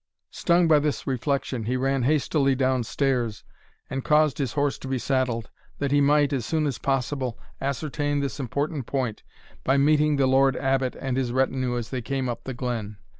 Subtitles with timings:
[0.31, 3.43] Stung by this reflection, he ran hastily down stairs,
[3.87, 8.19] and caused his horse to be saddled, that he might, as soon as possible, ascertain
[8.19, 9.21] this important point,
[9.63, 12.97] by meeting the Lord Abbot and his retinue as they came up the glen.